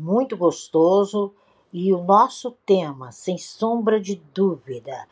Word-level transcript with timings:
muito 0.00 0.36
gostoso 0.36 1.34
e 1.72 1.92
o 1.92 2.02
nosso 2.02 2.52
tema, 2.66 3.12
sem 3.12 3.36
sombra 3.36 4.00
de 4.00 4.16
dúvida, 4.34 5.06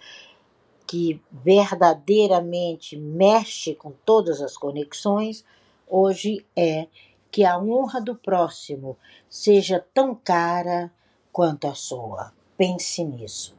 que 0.86 1.20
verdadeiramente 1.30 2.96
mexe 2.96 3.74
com 3.74 3.92
todas 4.04 4.40
as 4.40 4.56
conexões, 4.56 5.44
hoje 5.86 6.44
é 6.56 6.88
que 7.30 7.44
a 7.44 7.58
honra 7.58 8.00
do 8.00 8.14
próximo 8.14 8.96
seja 9.28 9.84
tão 9.92 10.14
cara 10.14 10.90
quanto 11.30 11.66
a 11.66 11.74
sua. 11.74 12.32
Pense 12.56 13.04
nisso. 13.04 13.54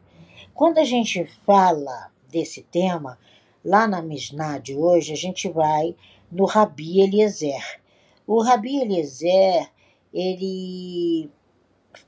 Quando 0.54 0.80
a 0.80 0.84
gente 0.84 1.24
fala 1.46 2.12
desse 2.28 2.64
tema, 2.64 3.18
lá 3.64 3.88
na 3.88 4.02
Mishnah 4.02 4.58
de 4.58 4.76
hoje, 4.76 5.14
a 5.14 5.16
gente 5.16 5.48
vai 5.48 5.96
no 6.32 6.46
Rabi 6.46 7.02
Eliezer. 7.02 7.80
O 8.26 8.42
Rabi 8.42 8.82
Eliezer, 8.82 9.72
ele 10.14 11.30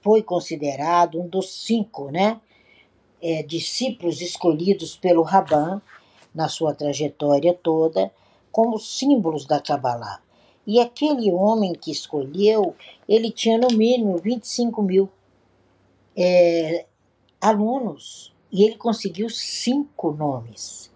foi 0.01 0.21
considerado 0.23 1.19
um 1.19 1.27
dos 1.27 1.49
cinco, 1.65 2.09
né, 2.11 2.39
é, 3.21 3.43
discípulos 3.43 4.21
escolhidos 4.21 4.97
pelo 4.97 5.21
Raban 5.21 5.81
na 6.33 6.47
sua 6.47 6.73
trajetória 6.73 7.53
toda 7.53 8.11
como 8.51 8.79
símbolos 8.79 9.45
da 9.45 9.59
Kabbalah. 9.59 10.21
E 10.65 10.79
aquele 10.79 11.31
homem 11.31 11.73
que 11.73 11.91
escolheu, 11.91 12.75
ele 13.07 13.31
tinha 13.31 13.57
no 13.57 13.69
mínimo 13.69 14.17
25 14.17 14.81
mil 14.81 15.09
é, 16.15 16.85
alunos 17.39 18.33
e 18.51 18.63
ele 18.63 18.75
conseguiu 18.75 19.29
cinco 19.29 20.11
nomes. 20.11 20.90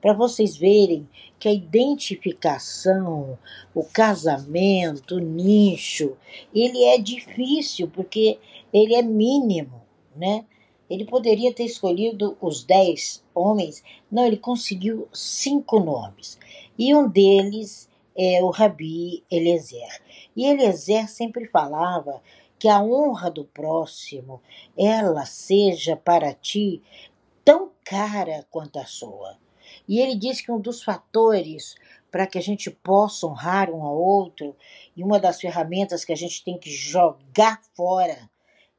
Para 0.00 0.12
vocês 0.12 0.56
verem 0.56 1.08
que 1.38 1.48
a 1.48 1.52
identificação, 1.52 3.38
o 3.74 3.84
casamento, 3.84 5.16
o 5.16 5.20
nicho, 5.20 6.16
ele 6.54 6.84
é 6.84 6.98
difícil 6.98 7.88
porque 7.88 8.38
ele 8.72 8.94
é 8.94 9.02
mínimo, 9.02 9.82
né? 10.16 10.44
Ele 10.88 11.04
poderia 11.04 11.52
ter 11.52 11.64
escolhido 11.64 12.36
os 12.40 12.64
dez 12.64 13.22
homens, 13.34 13.82
não, 14.10 14.26
ele 14.26 14.36
conseguiu 14.36 15.06
cinco 15.12 15.78
nomes. 15.78 16.38
E 16.76 16.94
um 16.94 17.08
deles 17.08 17.88
é 18.16 18.42
o 18.42 18.50
Rabi 18.50 19.22
Eliezer. 19.30 20.02
E 20.34 20.46
Eliezer 20.46 21.08
sempre 21.08 21.46
falava 21.46 22.20
que 22.58 22.68
a 22.68 22.82
honra 22.82 23.30
do 23.30 23.44
próximo, 23.44 24.42
ela 24.76 25.24
seja 25.24 25.96
para 25.96 26.34
ti 26.34 26.82
tão 27.44 27.70
cara 27.84 28.46
quanto 28.50 28.78
a 28.78 28.84
sua. 28.84 29.38
E 29.90 29.98
ele 29.98 30.14
diz 30.14 30.40
que 30.40 30.52
um 30.52 30.60
dos 30.60 30.84
fatores 30.84 31.74
para 32.12 32.24
que 32.24 32.38
a 32.38 32.40
gente 32.40 32.70
possa 32.70 33.26
honrar 33.26 33.68
um 33.68 33.82
ao 33.82 34.00
outro, 34.00 34.54
e 34.96 35.02
uma 35.02 35.18
das 35.18 35.40
ferramentas 35.40 36.04
que 36.04 36.12
a 36.12 36.16
gente 36.16 36.44
tem 36.44 36.56
que 36.56 36.70
jogar 36.70 37.60
fora 37.74 38.30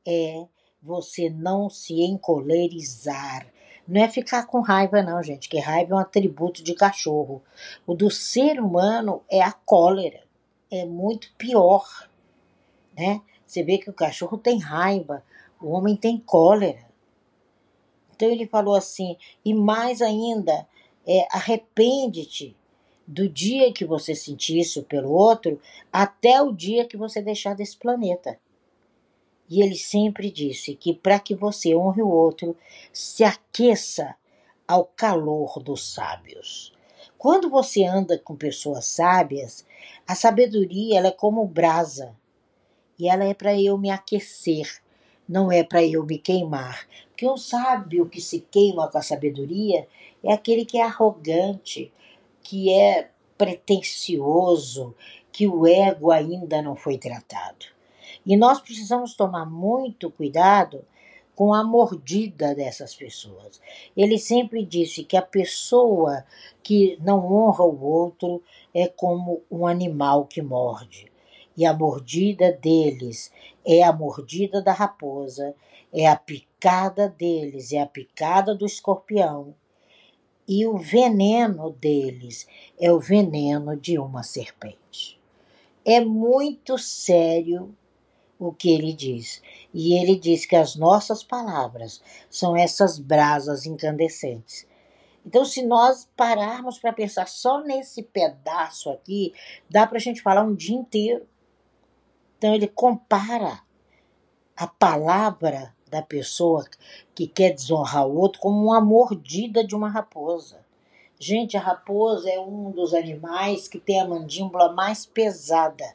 é 0.08 0.46
você 0.82 1.30
não 1.30 1.70
se 1.70 2.02
encolerizar. 2.02 3.46
Não 3.86 4.02
é 4.02 4.08
ficar 4.08 4.48
com 4.48 4.62
raiva, 4.62 5.02
não, 5.02 5.22
gente, 5.22 5.50
que 5.50 5.60
raiva 5.60 5.94
é 5.94 5.96
um 5.98 6.00
atributo 6.00 6.64
de 6.64 6.74
cachorro. 6.74 7.44
O 7.86 7.94
do 7.94 8.10
ser 8.10 8.58
humano 8.62 9.22
é 9.30 9.42
a 9.42 9.52
cólera. 9.52 10.24
É 10.72 10.86
muito 10.86 11.34
pior, 11.38 12.10
né? 12.98 13.22
Você 13.46 13.64
vê 13.64 13.78
que 13.78 13.90
o 13.90 13.94
cachorro 13.94 14.38
tem 14.38 14.60
raiva, 14.60 15.26
o 15.62 15.72
homem 15.72 15.98
tem 15.98 16.18
cólera. 16.18 16.90
Então 18.16 18.30
ele 18.30 18.48
falou 18.48 18.76
assim, 18.76 19.18
e 19.44 19.54
mais 19.54 20.02
ainda, 20.02 20.66
é, 21.08 21.28
arrepende-te 21.32 22.56
do 23.08 23.28
dia 23.28 23.74
que 23.74 23.84
você 23.84 24.16
sentir 24.16 24.60
isso 24.60 24.84
pelo 24.84 25.12
outro 25.12 25.60
até 25.92 26.42
o 26.42 26.52
dia 26.52 26.86
que 26.86 26.96
você 26.96 27.22
deixar 27.22 27.56
desse 27.56 27.78
planeta. 27.78 28.40
E 29.50 29.62
ele 29.62 29.76
sempre 29.76 30.32
disse 30.32 30.76
que 30.76 30.94
para 30.94 31.20
que 31.20 31.36
você 31.36 31.76
honre 31.76 32.02
o 32.02 32.10
outro, 32.10 32.56
se 32.94 33.24
aqueça 33.24 34.16
ao 34.66 34.86
calor 34.86 35.62
dos 35.62 35.94
sábios. 35.94 36.74
Quando 37.18 37.50
você 37.50 37.84
anda 37.84 38.18
com 38.18 38.36
pessoas 38.36 38.86
sábias, 38.86 39.66
a 40.08 40.16
sabedoria 40.16 40.98
ela 40.98 41.08
é 41.08 41.12
como 41.12 41.46
brasa. 41.46 42.16
E 42.98 43.10
ela 43.10 43.26
é 43.26 43.34
para 43.34 43.60
eu 43.60 43.78
me 43.78 43.90
aquecer, 43.90 44.82
não 45.28 45.52
é 45.52 45.64
para 45.64 45.84
eu 45.84 46.06
me 46.06 46.18
queimar. 46.18 46.88
Porque 47.10 47.28
um 47.28 47.38
sábio 47.38 48.08
que 48.08 48.20
se 48.20 48.40
queima 48.40 48.88
com 48.88 48.98
a 48.98 49.02
sabedoria 49.02 49.88
é 50.24 50.34
aquele 50.34 50.66
que 50.66 50.78
é 50.78 50.84
arrogante, 50.84 51.92
que 52.42 52.74
é 52.74 53.10
pretensioso, 53.38 54.96
que 55.32 55.48
o 55.48 55.66
ego 55.66 56.12
ainda 56.12 56.62
não 56.62 56.76
foi 56.76 56.98
tratado. 56.98 57.66
E 58.26 58.38
nós 58.38 58.60
precisamos 58.60 59.16
tomar 59.16 59.46
muito 59.46 60.12
cuidado 60.12 60.86
com 61.36 61.54
a 61.54 61.64
mordida 61.64 62.54
dessas 62.54 62.94
pessoas. 62.94 63.60
Ele 63.98 64.18
sempre 64.20 64.64
disse 64.64 65.04
que 65.04 65.18
a 65.18 65.22
pessoa 65.22 66.24
que 66.62 66.98
não 67.02 67.26
honra 67.26 67.66
o 67.66 67.84
outro 67.84 68.44
é 68.74 68.88
como 68.88 69.42
um 69.50 69.66
animal 69.66 70.26
que 70.26 70.42
morde. 70.42 71.11
E 71.56 71.66
a 71.66 71.74
mordida 71.74 72.52
deles 72.52 73.32
é 73.66 73.84
a 73.84 73.92
mordida 73.92 74.62
da 74.62 74.72
raposa, 74.72 75.54
é 75.94 76.08
a 76.08 76.16
picada 76.16 77.10
deles, 77.10 77.74
é 77.74 77.80
a 77.80 77.86
picada 77.86 78.56
do 78.56 78.66
escorpião, 78.66 79.54
e 80.48 80.66
o 80.66 80.78
veneno 80.78 81.72
deles 81.72 82.48
é 82.80 82.92
o 82.92 83.00
veneno 83.00 83.76
de 83.76 83.98
uma 83.98 84.24
serpente. 84.24 85.20
É 85.86 86.00
muito 86.00 86.78
sério 86.78 87.76
o 88.38 88.52
que 88.52 88.72
ele 88.72 88.92
diz. 88.92 89.42
E 89.74 89.94
ele 89.94 90.16
diz 90.16 90.46
que 90.46 90.56
as 90.56 90.76
nossas 90.76 91.24
palavras 91.24 92.02
são 92.30 92.56
essas 92.58 92.98
brasas 92.98 93.66
incandescentes. 93.66 94.68
Então, 95.26 95.46
se 95.46 95.62
nós 95.62 96.10
pararmos 96.18 96.80
para 96.80 96.92
pensar 96.92 97.28
só 97.28 97.62
nesse 97.62 98.02
pedaço 98.02 98.90
aqui, 98.90 99.34
dá 99.70 99.86
para 99.86 99.98
a 99.98 100.02
gente 100.02 100.22
falar 100.22 100.44
um 100.44 100.56
dia 100.56 100.76
inteiro. 100.76 101.28
Então, 102.42 102.56
ele 102.56 102.66
compara 102.66 103.62
a 104.58 104.66
palavra 104.66 105.76
da 105.92 106.02
pessoa 106.02 106.66
que 107.14 107.28
quer 107.28 107.54
desonrar 107.54 108.08
o 108.08 108.18
outro 108.18 108.42
como 108.42 108.66
uma 108.66 108.82
mordida 108.82 109.64
de 109.64 109.76
uma 109.76 109.88
raposa. 109.88 110.66
Gente, 111.20 111.56
a 111.56 111.60
raposa 111.60 112.32
é 112.32 112.40
um 112.40 112.72
dos 112.72 112.96
animais 112.96 113.68
que 113.68 113.80
tem 113.80 114.02
a 114.02 114.08
mandíbula 114.08 114.74
mais 114.74 115.06
pesada. 115.06 115.86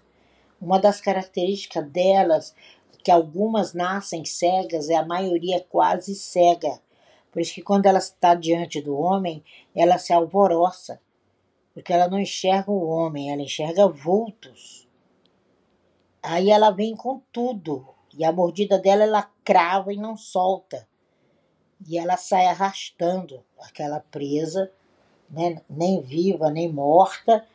Uma 0.61 0.79
das 0.79 1.01
características 1.01 1.85
delas, 1.91 2.55
que 3.03 3.11
algumas 3.11 3.75
nascem 3.75 4.25
cegas, 4.25 4.89
é 4.89 4.95
a 4.95 5.05
maioria 5.05 5.67
quase 5.69 6.15
cega. 6.15 6.81
Por 7.33 7.41
isso 7.43 7.55
que 7.55 7.61
quando 7.61 7.87
ela 7.87 7.99
está 7.99 8.37
diante 8.37 8.81
do 8.81 8.97
homem, 8.97 9.43
ela 9.75 9.99
se 9.99 10.13
alvoroça, 10.13 11.01
porque 11.75 11.93
ela 11.93 12.07
não 12.07 12.21
enxerga 12.21 12.71
o 12.71 12.87
homem, 12.87 13.33
ela 13.33 13.43
enxerga 13.43 13.89
vultos. 13.89 14.86
Aí 16.29 16.51
ela 16.51 16.73
vem 16.73 16.97
com 16.97 17.23
tudo, 17.33 17.87
e 18.13 18.25
a 18.25 18.33
mordida 18.33 18.81
dela 18.81 19.05
ela 19.05 19.31
crava 19.45 19.93
e 19.93 19.97
não 19.97 20.17
solta. 20.17 20.89
E 21.87 21.97
ela 21.97 22.17
sai 22.17 22.47
arrastando 22.47 23.45
aquela 23.61 24.01
presa, 24.01 24.73
né, 25.31 25.63
nem 25.71 26.01
viva 26.01 26.51
nem 26.51 26.73
morta, 26.73 27.47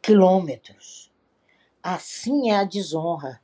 quilômetros. 0.00 1.12
Assim 1.82 2.50
é 2.50 2.56
a 2.56 2.64
desonra. 2.64 3.42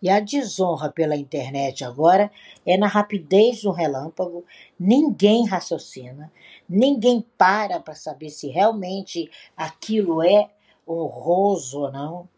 E 0.00 0.08
a 0.08 0.20
desonra 0.20 0.92
pela 0.92 1.16
internet 1.16 1.84
agora 1.84 2.30
é 2.64 2.76
na 2.76 2.86
rapidez 2.86 3.62
do 3.62 3.72
relâmpago, 3.72 4.44
ninguém 4.78 5.44
raciocina, 5.44 6.32
ninguém 6.68 7.26
para 7.36 7.80
para 7.80 7.96
saber 7.96 8.30
se 8.30 8.46
realmente 8.46 9.28
aquilo 9.56 10.22
é 10.22 10.48
honroso 10.86 11.80
ou 11.80 11.90
não. 11.90 12.28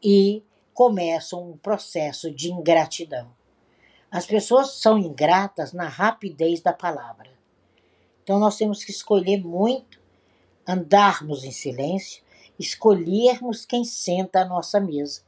E 0.00 0.44
começam 0.78 1.42
um 1.42 1.56
processo 1.56 2.30
de 2.30 2.52
ingratidão. 2.52 3.34
As 4.08 4.24
pessoas 4.24 4.74
são 4.74 4.96
ingratas 4.96 5.72
na 5.72 5.88
rapidez 5.88 6.60
da 6.60 6.72
palavra. 6.72 7.28
Então 8.22 8.38
nós 8.38 8.56
temos 8.56 8.84
que 8.84 8.92
escolher 8.92 9.42
muito, 9.42 10.00
andarmos 10.64 11.42
em 11.42 11.50
silêncio, 11.50 12.22
escolhermos 12.56 13.66
quem 13.66 13.84
senta 13.84 14.42
à 14.42 14.44
nossa 14.44 14.78
mesa. 14.78 15.22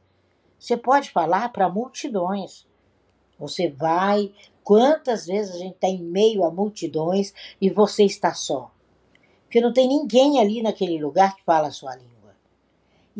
Você 0.57 0.77
pode 0.77 1.11
falar 1.11 1.49
para 1.49 1.67
multidões. 1.67 2.65
Você 3.37 3.69
vai, 3.69 4.33
quantas 4.63 5.25
vezes 5.25 5.53
a 5.53 5.57
gente 5.57 5.75
está 5.75 5.89
em 5.89 6.01
meio 6.01 6.45
a 6.45 6.49
multidões 6.49 7.33
e 7.59 7.69
você 7.69 8.05
está 8.05 8.33
só? 8.33 8.71
Porque 9.43 9.59
não 9.59 9.73
tem 9.73 9.89
ninguém 9.89 10.39
ali 10.39 10.61
naquele 10.61 10.97
lugar 10.97 11.35
que 11.35 11.43
fala 11.43 11.67
a 11.67 11.71
sua 11.71 11.93
língua. 11.97 12.10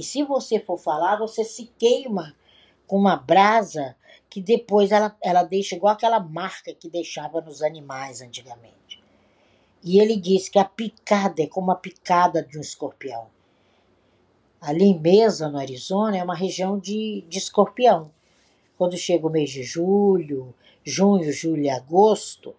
E 0.02 0.04
se 0.04 0.24
você 0.24 0.60
for 0.60 0.80
falar, 0.80 1.16
você 1.18 1.44
se 1.44 1.72
queima 1.78 2.36
com 2.88 2.98
uma 2.98 3.16
brasa 3.16 3.96
que 4.28 4.42
depois 4.42 4.92
ela, 4.92 5.16
ela 5.22 5.44
deixa 5.44 5.76
igual 5.76 5.94
aquela 5.94 6.20
marca 6.20 6.74
que 6.74 6.90
deixava 6.90 7.40
nos 7.40 7.62
animais 7.62 8.20
antigamente. 8.20 9.00
E 9.84 10.00
ele 10.00 10.18
diz 10.18 10.50
que 10.50 10.58
a 10.58 10.66
picada 10.66 11.44
é 11.44 11.46
como 11.46 11.70
a 11.70 11.76
picada 11.76 12.42
de 12.42 12.58
um 12.58 12.62
escorpião. 12.62 13.28
Ali 14.60 14.86
em 14.86 15.00
Mesa, 15.00 15.48
no 15.50 15.60
Arizona, 15.60 16.18
é 16.18 16.24
uma 16.24 16.36
região 16.36 16.80
de, 16.80 17.24
de 17.30 17.38
escorpião. 17.38 18.10
quando 18.80 18.98
chega 18.98 19.28
o 19.28 19.30
mês 19.30 19.52
de 19.52 19.62
julho, 19.62 20.52
junho, 20.84 21.32
julho 21.32 21.62
e 21.62 21.70
agosto, 21.70 22.56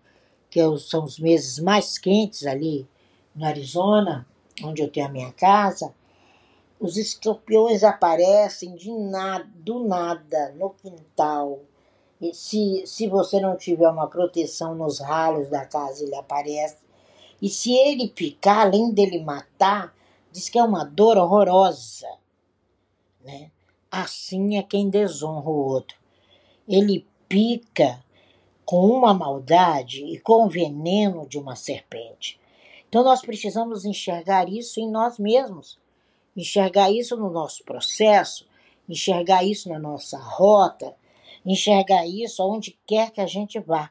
que 0.48 0.60
é 0.60 0.78
são 0.78 1.02
os 1.02 1.18
meses 1.18 1.58
mais 1.58 1.98
quentes 1.98 2.46
ali 2.46 2.86
no 3.34 3.44
Arizona, 3.44 4.28
onde 4.62 4.80
eu 4.80 4.88
tenho 4.88 5.06
a 5.06 5.10
minha 5.10 5.32
casa, 5.32 5.92
os 6.82 6.96
escorpiões 6.96 7.84
aparecem 7.84 8.74
de 8.74 8.90
nada, 8.90 9.48
do 9.54 9.84
nada 9.86 10.52
no 10.58 10.70
quintal. 10.70 11.60
E 12.20 12.34
se, 12.34 12.82
se 12.86 13.06
você 13.06 13.40
não 13.40 13.56
tiver 13.56 13.88
uma 13.88 14.08
proteção 14.08 14.74
nos 14.74 14.98
ralos 14.98 15.48
da 15.48 15.64
casa, 15.64 16.02
ele 16.02 16.16
aparece. 16.16 16.78
E 17.40 17.48
se 17.48 17.72
ele 17.72 18.08
picar, 18.08 18.66
além 18.66 18.90
dele 18.90 19.22
matar, 19.22 19.94
diz 20.32 20.48
que 20.48 20.58
é 20.58 20.64
uma 20.64 20.84
dor 20.84 21.16
horrorosa. 21.16 22.08
Né? 23.24 23.52
Assim 23.88 24.56
é 24.56 24.62
quem 24.64 24.90
desonra 24.90 25.48
o 25.48 25.64
outro. 25.64 25.96
Ele 26.66 27.06
pica 27.28 28.04
com 28.64 28.88
uma 28.88 29.14
maldade 29.14 30.04
e 30.04 30.18
com 30.18 30.46
o 30.46 30.50
veneno 30.50 31.28
de 31.28 31.38
uma 31.38 31.54
serpente. 31.54 32.40
Então 32.88 33.04
nós 33.04 33.22
precisamos 33.22 33.84
enxergar 33.84 34.48
isso 34.48 34.80
em 34.80 34.90
nós 34.90 35.16
mesmos, 35.16 35.80
enxergar 36.36 36.90
isso 36.90 37.16
no 37.16 37.30
nosso 37.30 37.64
processo, 37.64 38.46
enxergar 38.88 39.44
isso 39.44 39.68
na 39.68 39.78
nossa 39.78 40.18
rota, 40.18 40.94
enxergar 41.44 42.06
isso 42.06 42.42
aonde 42.42 42.78
quer 42.86 43.10
que 43.10 43.20
a 43.20 43.26
gente 43.26 43.58
vá. 43.58 43.90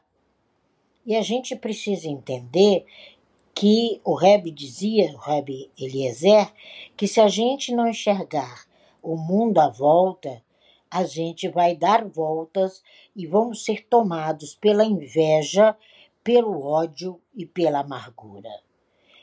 E 1.04 1.16
a 1.16 1.22
gente 1.22 1.56
precisa 1.56 2.08
entender 2.08 2.84
que 3.54 4.00
o 4.04 4.14
Rebbe 4.14 4.50
dizia, 4.50 5.12
o 5.14 5.18
Rebbe 5.18 5.70
Eliezer, 5.78 6.52
que 6.96 7.06
se 7.06 7.20
a 7.20 7.28
gente 7.28 7.74
não 7.74 7.88
enxergar 7.88 8.64
o 9.02 9.16
mundo 9.16 9.58
à 9.58 9.68
volta, 9.68 10.42
a 10.90 11.04
gente 11.04 11.48
vai 11.48 11.74
dar 11.74 12.06
voltas 12.06 12.82
e 13.16 13.26
vamos 13.26 13.64
ser 13.64 13.86
tomados 13.88 14.54
pela 14.54 14.84
inveja, 14.84 15.76
pelo 16.22 16.62
ódio 16.62 17.20
e 17.34 17.44
pela 17.44 17.80
amargura. 17.80 18.50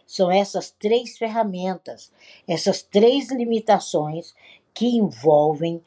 São 0.10 0.32
essas 0.32 0.72
três 0.72 1.20
ferramentas, 1.20 2.12
essas 2.48 2.82
três 2.82 3.30
limitações 3.30 4.34
que 4.74 4.88
envolvem 4.88 5.84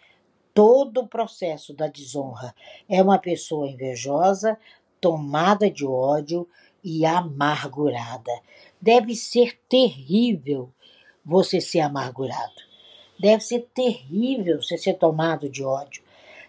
todo 0.54 1.00
o 1.00 1.08
processo 1.08 1.74
da 1.74 1.88
desonra. 1.88 2.54
É 2.88 3.02
uma 3.02 3.19
pessoa 3.19 3.66
invejosa, 3.66 4.56
tomada 5.00 5.69
de 5.69 5.84
ódio 5.84 6.48
e 6.84 7.04
amargurada. 7.04 8.30
Deve 8.80 9.16
ser 9.16 9.58
terrível 9.69 10.70
você 11.24 11.60
ser 11.60 11.80
amargurado. 11.80 12.62
Deve 13.19 13.42
ser 13.42 13.69
terrível 13.74 14.62
você 14.62 14.78
ser 14.78 14.94
tomado 14.94 15.48
de 15.50 15.64
ódio. 15.64 16.00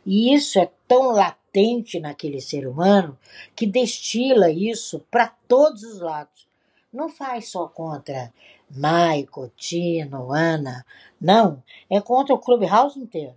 E 0.06 0.31
isso 0.31 0.60
é 0.60 0.70
tão 0.88 1.12
latente 1.12 2.00
naquele 2.00 2.40
ser 2.40 2.68
humano 2.68 3.18
que 3.56 3.66
destila 3.66 4.52
isso 4.52 5.00
para 5.10 5.28
todos 5.48 5.81
os 5.81 6.00
lados. 6.00 6.53
Não 6.94 7.10
faz 7.10 7.50
só 7.50 7.68
contra 7.68 8.31
Michael, 8.69 9.51
Tino, 9.57 10.31
Ana. 10.31 10.86
Não, 11.19 11.63
é 11.90 12.00
contra 12.00 12.36
o 12.36 12.40
Clubhouse 12.40 13.00
inteiro. 13.00 13.36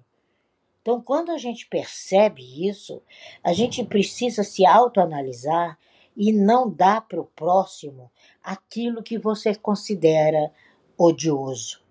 Então, 0.82 1.00
quando 1.00 1.32
a 1.32 1.38
gente 1.38 1.66
percebe 1.66 2.68
isso, 2.68 3.02
a 3.42 3.54
gente 3.54 3.82
precisa 3.82 4.44
se 4.44 4.66
autoanalisar 4.66 5.78
e 6.14 6.32
não 6.32 6.70
dar 6.70 7.00
para 7.08 7.20
o 7.20 7.24
próximo 7.24 8.10
aquilo 8.42 9.02
que 9.02 9.18
você 9.18 9.54
considera 9.54 10.52
odioso. 10.96 11.82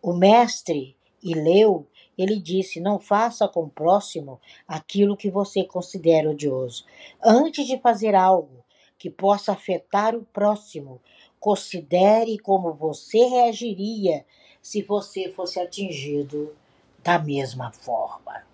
O 0.00 0.12
mestre 0.12 0.96
Ileu, 1.22 1.86
ele 2.16 2.38
disse: 2.38 2.80
não 2.80 3.00
faça 3.00 3.48
com 3.48 3.64
o 3.64 3.70
próximo 3.70 4.40
aquilo 4.66 5.16
que 5.16 5.28
você 5.28 5.64
considera 5.64 6.30
odioso. 6.30 6.84
Antes 7.22 7.66
de 7.66 7.78
fazer 7.78 8.14
algo 8.14 8.63
que 9.04 9.10
possa 9.10 9.52
afetar 9.52 10.16
o 10.16 10.24
próximo, 10.24 10.98
considere 11.38 12.38
como 12.38 12.72
você 12.72 13.18
reagiria 13.26 14.24
se 14.62 14.80
você 14.80 15.30
fosse 15.30 15.60
atingido 15.60 16.56
da 17.02 17.18
mesma 17.18 17.70
forma. 17.70 18.46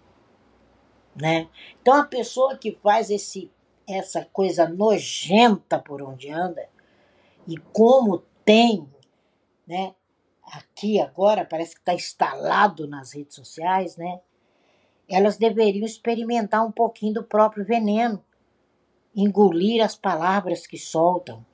Né? 1.15 1.49
Então 1.81 1.95
a 1.95 2.05
pessoa 2.05 2.59
que 2.59 2.73
faz 2.83 3.11
esse 3.11 3.49
essa 3.87 4.25
coisa 4.33 4.69
nojenta 4.69 5.79
por 5.79 6.03
onde 6.03 6.29
anda 6.29 6.69
e 7.47 7.57
como 7.57 8.25
tem, 8.45 8.89
né, 9.65 9.95
aqui 10.43 11.01
agora, 11.01 11.45
parece 11.45 11.75
que 11.75 11.81
está 11.81 11.95
instalado 11.95 12.89
nas 12.89 13.13
redes 13.13 13.37
sociais, 13.37 13.97
né? 13.97 14.21
Elas 15.09 15.37
deveriam 15.37 15.85
experimentar 15.85 16.65
um 16.67 16.73
pouquinho 16.73 17.15
do 17.15 17.25
próprio 17.25 17.65
veneno, 17.65 18.25
engolir 19.15 19.85
as 19.85 19.97
palavras 19.97 20.67
que 20.67 20.79
soltam. 20.79 21.45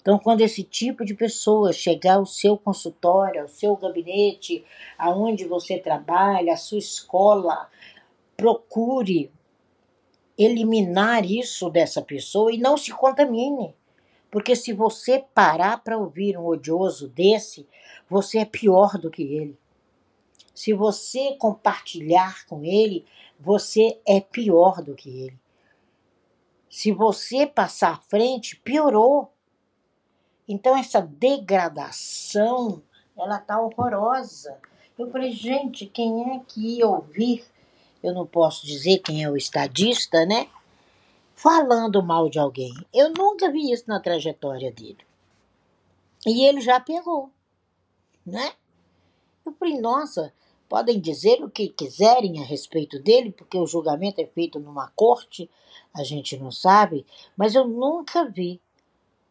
Então, 0.00 0.18
quando 0.18 0.40
esse 0.40 0.62
tipo 0.62 1.04
de 1.04 1.14
pessoa 1.14 1.72
chegar 1.72 2.14
ao 2.14 2.26
seu 2.26 2.56
consultório, 2.56 3.42
ao 3.42 3.48
seu 3.48 3.76
gabinete, 3.76 4.64
aonde 4.96 5.44
você 5.44 5.78
trabalha, 5.78 6.52
a 6.52 6.56
sua 6.56 6.78
escola, 6.78 7.68
procure 8.36 9.32
eliminar 10.38 11.24
isso 11.24 11.68
dessa 11.70 12.02
pessoa 12.02 12.52
e 12.52 12.58
não 12.58 12.76
se 12.76 12.92
contamine. 12.92 13.74
Porque 14.30 14.54
se 14.54 14.72
você 14.72 15.24
parar 15.34 15.82
para 15.82 15.98
ouvir 15.98 16.36
um 16.36 16.46
odioso 16.46 17.08
desse, 17.08 17.66
você 18.08 18.38
é 18.38 18.44
pior 18.44 18.98
do 18.98 19.10
que 19.10 19.22
ele. 19.22 19.58
Se 20.54 20.72
você 20.72 21.34
compartilhar 21.38 22.46
com 22.46 22.64
ele, 22.64 23.04
você 23.40 23.98
é 24.06 24.20
pior 24.20 24.82
do 24.82 24.94
que 24.94 25.10
ele. 25.10 25.38
Se 26.76 26.92
você 26.92 27.46
passar 27.46 27.94
à 27.94 27.96
frente, 27.96 28.54
piorou. 28.54 29.32
Então 30.46 30.76
essa 30.76 31.00
degradação, 31.00 32.82
ela 33.16 33.38
tá 33.38 33.58
horrorosa. 33.58 34.60
Eu 34.98 35.10
falei, 35.10 35.32
gente, 35.32 35.86
quem 35.86 36.34
é 36.34 36.42
que 36.46 36.76
ia 36.76 36.86
ouvir? 36.86 37.46
Eu 38.02 38.12
não 38.12 38.26
posso 38.26 38.66
dizer 38.66 38.98
quem 38.98 39.24
é 39.24 39.30
o 39.30 39.38
estadista, 39.38 40.26
né? 40.26 40.50
Falando 41.34 42.02
mal 42.02 42.28
de 42.28 42.38
alguém. 42.38 42.74
Eu 42.92 43.10
nunca 43.10 43.50
vi 43.50 43.72
isso 43.72 43.84
na 43.86 43.98
trajetória 43.98 44.70
dele. 44.70 44.98
E 46.26 46.46
ele 46.46 46.60
já 46.60 46.78
pegou 46.78 47.32
né? 48.26 48.52
Eu 49.46 49.54
falei, 49.54 49.80
nossa, 49.80 50.30
podem 50.68 51.00
dizer 51.00 51.42
o 51.42 51.50
que 51.50 51.68
quiserem 51.68 52.40
a 52.40 52.44
respeito 52.44 52.98
dele, 53.00 53.30
porque 53.30 53.58
o 53.58 53.66
julgamento 53.66 54.20
é 54.20 54.26
feito 54.26 54.58
numa 54.58 54.88
corte, 54.88 55.50
a 55.94 56.02
gente 56.02 56.36
não 56.36 56.50
sabe, 56.50 57.06
mas 57.36 57.54
eu 57.54 57.66
nunca 57.66 58.28
vi 58.28 58.60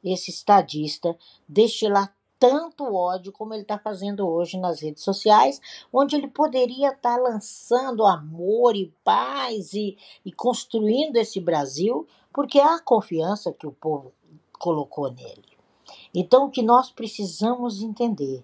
esse 0.04 0.32
estadista 0.32 1.18
destilar 1.48 2.16
tanto 2.40 2.94
ódio 2.94 3.32
como 3.32 3.54
ele 3.54 3.64
está 3.64 3.80
fazendo 3.80 4.28
hoje 4.28 4.58
nas 4.58 4.82
redes 4.82 5.04
sociais, 5.04 5.60
onde 5.92 6.16
ele 6.16 6.28
poderia 6.28 6.90
estar 6.90 7.16
tá 7.16 7.18
lançando 7.18 8.06
amor 8.06 8.76
e 8.76 8.94
paz 9.04 9.74
e, 9.74 9.98
e 10.24 10.32
construindo 10.32 11.16
esse 11.16 11.40
Brasil, 11.40 12.06
porque 12.34 12.60
há 12.60 12.80
confiança 12.80 13.54
que 13.54 13.66
o 13.66 13.72
povo 13.72 14.14
colocou 14.60 15.12
nele. 15.12 15.44
Então, 16.14 16.46
o 16.46 16.50
que 16.50 16.62
nós 16.62 16.92
precisamos 16.92 17.82
entender 17.82 18.44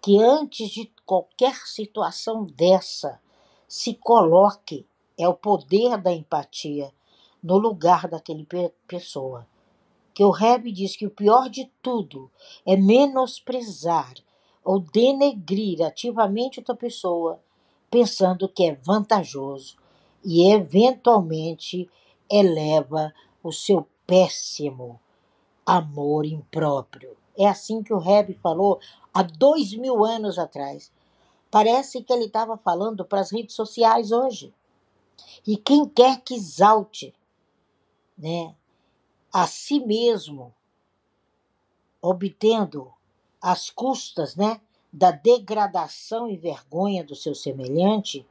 que 0.00 0.22
antes 0.22 0.70
de 0.70 0.92
qualquer 1.04 1.54
situação 1.66 2.44
dessa 2.44 3.20
se 3.66 3.94
coloque 3.94 4.86
é 5.18 5.28
o 5.28 5.34
poder 5.34 5.98
da 5.98 6.12
empatia 6.12 6.92
no 7.42 7.58
lugar 7.58 8.08
daquele 8.08 8.46
pessoa. 8.86 9.46
Que 10.14 10.24
o 10.24 10.30
Rebbe 10.30 10.72
diz 10.72 10.96
que 10.96 11.06
o 11.06 11.10
pior 11.10 11.48
de 11.48 11.70
tudo 11.82 12.30
é 12.64 12.76
menosprezar 12.76 14.14
ou 14.64 14.80
denegrir 14.80 15.82
ativamente 15.82 16.58
outra 16.58 16.74
pessoa, 16.74 17.40
pensando 17.90 18.48
que 18.48 18.64
é 18.64 18.74
vantajoso 18.74 19.76
e 20.24 20.50
eventualmente 20.50 21.88
eleva 22.28 23.14
o 23.42 23.52
seu 23.52 23.86
péssimo 24.06 25.00
amor 25.64 26.26
impróprio. 26.26 27.16
É 27.38 27.46
assim 27.46 27.82
que 27.82 27.92
o 27.92 27.98
Rebbe 27.98 28.34
falou 28.34 28.80
há 29.16 29.22
dois 29.22 29.72
mil 29.72 30.04
anos 30.04 30.38
atrás. 30.38 30.92
Parece 31.50 32.02
que 32.02 32.12
ele 32.12 32.26
estava 32.26 32.58
falando 32.58 33.02
para 33.02 33.20
as 33.20 33.30
redes 33.30 33.54
sociais 33.54 34.12
hoje. 34.12 34.52
E 35.46 35.56
quem 35.56 35.88
quer 35.88 36.20
que 36.20 36.34
exalte 36.34 37.14
né, 38.18 38.54
a 39.32 39.46
si 39.46 39.80
mesmo, 39.80 40.52
obtendo 42.02 42.92
as 43.40 43.70
custas 43.70 44.36
né, 44.36 44.60
da 44.92 45.12
degradação 45.12 46.28
e 46.28 46.36
vergonha 46.36 47.02
do 47.02 47.14
seu 47.14 47.34
semelhante, 47.34 48.26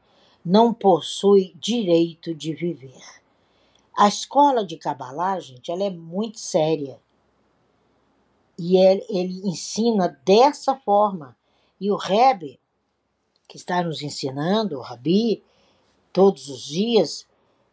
não 0.46 0.72
possui 0.72 1.56
direito 1.60 2.36
de 2.36 2.54
viver. 2.54 3.02
A 3.98 4.08
escola 4.08 4.64
de 4.64 4.78
Kabbalah, 4.78 5.40
gente, 5.40 5.72
ela 5.72 5.84
é 5.84 5.90
muito 5.90 6.38
séria. 6.40 7.00
E 8.58 8.78
ele, 8.78 9.06
ele 9.10 9.48
ensina 9.48 10.20
dessa 10.26 10.76
forma. 10.76 11.36
E 11.80 11.92
o 11.92 11.96
Rebbe, 11.96 12.60
que 13.48 13.58
está 13.58 13.84
nos 13.84 14.02
ensinando, 14.02 14.78
o 14.78 14.82
Rabi, 14.82 15.44
todos 16.12 16.50
os 16.50 16.64
dias, 16.64 17.28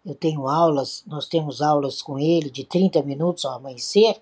eu 0.04 0.14
tenho 0.14 0.48
aulas, 0.48 1.04
nós 1.06 1.28
temos 1.28 1.62
aulas 1.62 2.02
com 2.02 2.18
ele 2.18 2.50
de 2.50 2.64
30 2.64 3.02
minutos 3.02 3.44
ao 3.44 3.54
amanhecer, 3.54 4.20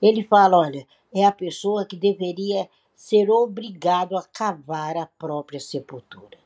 ele 0.00 0.22
fala, 0.24 0.58
olha, 0.58 0.86
é 1.14 1.24
a 1.24 1.32
pessoa 1.32 1.86
que 1.86 1.96
deveria 1.96 2.68
ser 2.94 3.30
obrigado 3.30 4.16
a 4.16 4.22
cavar 4.22 4.96
a 4.96 5.06
própria 5.06 5.58
sepultura. 5.58 6.38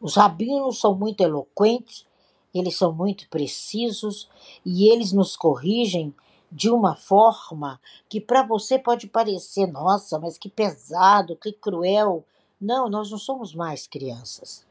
Os 0.00 0.16
rabinos 0.16 0.80
são 0.80 0.94
muito 0.94 1.22
eloquentes, 1.22 2.06
eles 2.54 2.76
são 2.76 2.92
muito 2.92 3.28
precisos 3.28 4.28
e 4.64 4.88
eles 4.88 5.12
nos 5.12 5.36
corrigem 5.36 6.14
de 6.50 6.70
uma 6.70 6.96
forma 6.96 7.80
que 8.08 8.20
para 8.20 8.42
você 8.42 8.78
pode 8.78 9.06
parecer, 9.06 9.66
nossa, 9.66 10.18
mas 10.18 10.36
que 10.36 10.48
pesado, 10.48 11.36
que 11.36 11.52
cruel. 11.52 12.24
Não, 12.60 12.88
nós 12.88 13.10
não 13.10 13.18
somos 13.18 13.54
mais 13.54 13.86
crianças. 13.86 14.66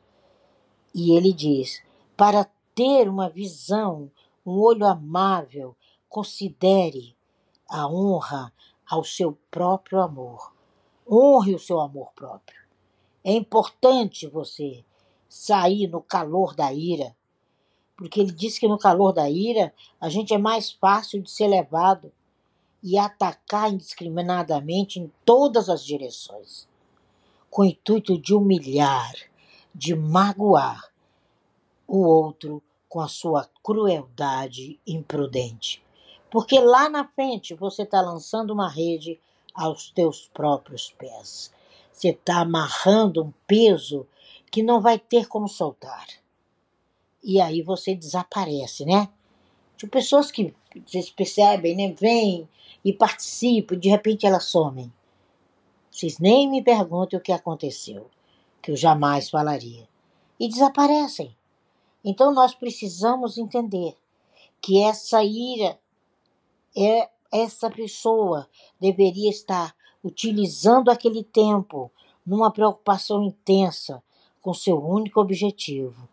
E 0.93 1.15
ele 1.15 1.31
diz: 1.31 1.81
para 2.17 2.49
ter 2.75 3.07
uma 3.07 3.29
visão, 3.29 4.11
um 4.45 4.59
olho 4.59 4.85
amável, 4.85 5.75
considere 6.09 7.15
a 7.69 7.87
honra 7.87 8.51
ao 8.89 9.03
seu 9.03 9.37
próprio 9.49 10.01
amor. 10.01 10.53
Honre 11.09 11.55
o 11.55 11.59
seu 11.59 11.79
amor 11.79 12.11
próprio. 12.13 12.59
É 13.23 13.31
importante 13.33 14.27
você 14.27 14.83
sair 15.27 15.87
no 15.87 16.01
calor 16.01 16.55
da 16.55 16.73
ira, 16.73 17.15
porque 17.99 18.21
ele 18.21 18.31
diz 18.31 18.57
que 18.57 18.65
no 18.65 18.77
calor 18.77 19.11
da 19.11 19.29
ira 19.29 19.73
a 19.99 20.07
gente 20.07 20.33
é 20.33 20.37
mais 20.37 20.71
fácil 20.71 21.21
de 21.21 21.29
ser 21.29 21.47
levado 21.47 22.13
e 22.81 22.97
atacar 22.97 23.73
indiscriminadamente 23.73 25.01
em 25.01 25.11
todas 25.25 25.67
as 25.67 25.83
direções, 25.83 26.65
com 27.49 27.63
o 27.63 27.65
intuito 27.65 28.17
de 28.17 28.33
humilhar, 28.33 29.13
de 29.75 29.93
magoar 29.93 30.81
o 31.85 31.97
outro 31.97 32.63
com 32.87 33.01
a 33.01 33.09
sua 33.09 33.49
crueldade 33.61 34.79
imprudente. 34.87 35.83
Porque 36.31 36.57
lá 36.57 36.87
na 36.87 37.05
frente 37.05 37.53
você 37.53 37.83
está 37.83 37.99
lançando 37.99 38.51
uma 38.51 38.69
rede 38.69 39.19
aos 39.53 39.91
teus 39.91 40.29
próprios 40.33 40.89
pés. 40.97 41.51
Você 41.91 42.11
está 42.11 42.39
amarrando 42.43 43.21
um 43.21 43.33
peso 43.45 44.07
que 44.49 44.63
não 44.63 44.79
vai 44.79 44.97
ter 44.97 45.27
como 45.27 45.49
soltar. 45.49 46.07
E 47.23 47.39
aí 47.41 47.61
você 47.61 47.95
desaparece, 47.95 48.85
né? 48.85 49.09
De 49.77 49.87
pessoas 49.87 50.31
que 50.31 50.53
vocês 50.85 51.09
percebem, 51.09 51.75
né? 51.75 51.93
Vêm 51.97 52.47
e 52.83 52.93
participam, 52.93 53.77
de 53.77 53.89
repente 53.89 54.25
elas 54.25 54.45
somem. 54.45 54.91
Vocês 55.91 56.19
nem 56.19 56.49
me 56.49 56.61
perguntem 56.61 57.17
o 57.19 57.21
que 57.21 57.31
aconteceu, 57.31 58.09
que 58.61 58.71
eu 58.71 58.75
jamais 58.75 59.29
falaria. 59.29 59.87
E 60.39 60.47
desaparecem. 60.47 61.35
Então 62.03 62.33
nós 62.33 62.55
precisamos 62.55 63.37
entender 63.37 63.97
que 64.61 64.81
essa 64.81 65.23
ira 65.23 65.79
é 66.75 67.09
essa 67.31 67.69
pessoa 67.69 68.47
deveria 68.79 69.29
estar 69.29 69.75
utilizando 70.03 70.89
aquele 70.89 71.23
tempo 71.23 71.91
numa 72.25 72.51
preocupação 72.51 73.23
intensa 73.23 74.01
com 74.41 74.53
seu 74.53 74.83
único 74.83 75.19
objetivo, 75.19 76.07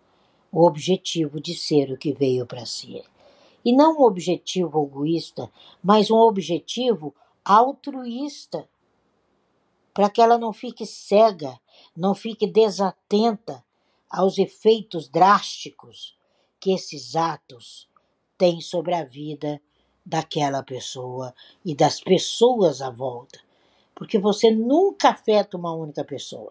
o 0.57 0.67
objetivo 0.67 1.39
de 1.39 1.55
ser 1.55 1.93
o 1.93 1.99
que 1.99 2.15
veio 2.15 2.47
para 2.47 2.65
ser. 2.65 3.05
E 3.63 3.75
não 3.75 3.99
um 3.99 4.03
objetivo 4.05 4.87
egoísta, 4.87 5.53
mas 5.85 6.11
um 6.11 6.17
objetivo 6.17 7.15
altruísta, 7.45 8.67
para 9.93 10.09
que 10.09 10.19
ela 10.19 10.39
não 10.39 10.55
fique 10.55 10.87
cega, 10.87 11.61
não 11.95 12.15
fique 12.15 12.47
desatenta 12.47 13.63
aos 14.09 14.39
efeitos 14.39 15.11
drásticos 15.11 16.17
que 16.59 16.73
esses 16.73 17.15
atos 17.15 17.87
têm 18.39 18.63
sobre 18.63 18.95
a 18.95 19.05
vida 19.05 19.61
daquela 20.07 20.63
pessoa 20.63 21.35
e 21.67 21.75
das 21.75 22.01
pessoas 22.01 22.81
à 22.81 22.89
volta. 22.89 23.39
Porque 23.95 24.19
você 24.19 24.51
nunca 24.51 25.11
afeta 25.11 25.59
uma 25.59 25.75
única 25.75 26.03
pessoa. 26.03 26.51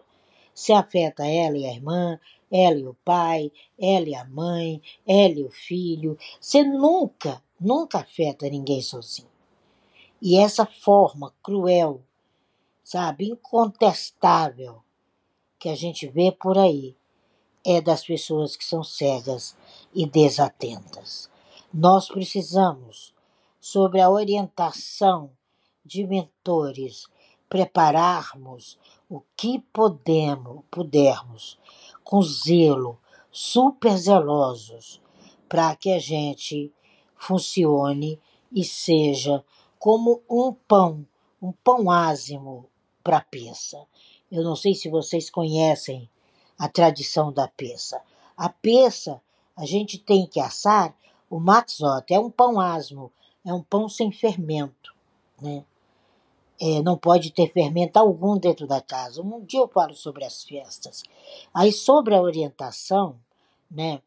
Você 0.54 0.72
afeta 0.72 1.26
ela 1.26 1.58
e 1.58 1.66
a 1.66 1.72
irmã, 1.72 2.20
ela 2.50 2.78
e 2.78 2.86
o 2.86 2.94
pai, 3.04 3.50
ela 3.78 4.08
e 4.08 4.14
a 4.14 4.24
mãe, 4.24 4.80
ela 5.06 5.34
e 5.34 5.44
o 5.44 5.50
filho. 5.50 6.18
Você 6.40 6.62
nunca, 6.62 7.42
nunca 7.60 7.98
afeta 7.98 8.48
ninguém 8.48 8.80
sozinho. 8.80 9.28
E 10.20 10.38
essa 10.38 10.64
forma 10.64 11.34
cruel, 11.42 12.02
sabe, 12.82 13.30
incontestável 13.30 14.82
que 15.58 15.68
a 15.68 15.74
gente 15.74 16.06
vê 16.06 16.32
por 16.32 16.56
aí 16.58 16.96
é 17.64 17.80
das 17.80 18.04
pessoas 18.04 18.56
que 18.56 18.64
são 18.64 18.84
cegas 18.84 19.56
e 19.92 20.06
desatentas. 20.06 21.28
Nós 21.74 22.08
precisamos, 22.08 23.12
sobre 23.60 24.00
a 24.00 24.08
orientação 24.08 25.30
de 25.84 26.06
mentores, 26.06 27.06
prepararmos 27.48 28.78
o 29.08 29.20
que 29.36 29.58
podemos, 29.72 30.62
pudermos, 30.70 31.58
com 32.06 32.22
zelo, 32.22 33.00
super 33.32 33.98
zelosos, 33.98 35.02
para 35.48 35.74
que 35.74 35.90
a 35.90 35.98
gente 35.98 36.72
funcione 37.16 38.20
e 38.52 38.62
seja 38.62 39.44
como 39.76 40.22
um 40.30 40.52
pão, 40.52 41.04
um 41.42 41.50
pão 41.50 41.90
ázimo 41.90 42.66
para 43.02 43.16
a 43.16 43.24
peça. 43.24 43.84
Eu 44.30 44.44
não 44.44 44.54
sei 44.54 44.72
se 44.72 44.88
vocês 44.88 45.28
conhecem 45.28 46.08
a 46.56 46.68
tradição 46.68 47.32
da 47.32 47.48
peça. 47.48 48.00
A 48.36 48.48
peça, 48.48 49.20
a 49.56 49.66
gente 49.66 49.98
tem 49.98 50.28
que 50.28 50.38
assar 50.38 50.96
o 51.28 51.40
matzot, 51.40 52.04
é 52.14 52.20
um 52.20 52.30
pão 52.30 52.60
asmo, 52.60 53.10
é 53.44 53.52
um 53.52 53.62
pão 53.64 53.88
sem 53.88 54.12
fermento, 54.12 54.94
né? 55.42 55.64
É, 56.60 56.82
não 56.82 56.96
pode 56.96 57.32
ter 57.32 57.52
fermento 57.52 57.98
algum 57.98 58.38
dentro 58.38 58.66
da 58.66 58.80
casa. 58.80 59.22
Um 59.22 59.44
dia 59.44 59.60
eu 59.60 59.68
falo 59.68 59.94
sobre 59.94 60.24
as 60.24 60.42
festas. 60.42 61.02
Aí 61.52 61.70
sobre 61.70 62.14
a 62.14 62.22
orientação, 62.22 63.18
né? 63.70 64.00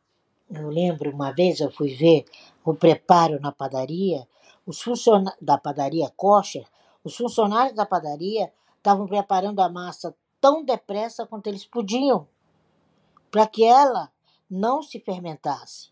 Eu 0.51 0.70
lembro 0.70 1.12
uma 1.12 1.32
vez 1.32 1.60
eu 1.60 1.72
fui 1.72 1.94
ver 1.94 2.25
o 2.65 2.74
preparo 2.74 3.39
na 3.39 3.51
padaria, 3.51 4.27
os 4.65 4.82
funcionários 4.82 5.38
da 5.39 5.58
padaria 5.60 6.12
kosher, 6.15 6.65
os 7.03 7.15
funcionários 7.15 7.75
da 7.75 7.86
padaria 7.86 8.51
estavam 8.77 9.06
preparando 9.06 9.60
a 9.60 9.70
massa 9.70 10.15
tão 10.41 10.63
depressa 10.63 11.25
quanto 11.25 11.48
eles 11.48 11.65
podiam 11.65 12.27
para 13.29 13.46
que 13.46 13.63
ela 13.63 14.12
não 14.50 14.82
se 14.82 15.00
fermentasse, 15.00 15.89